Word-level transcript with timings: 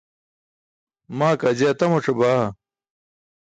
Maa 1.17 1.35
kaa 1.39 1.57
je 1.57 1.65
atamac̣abaa. 1.71 2.43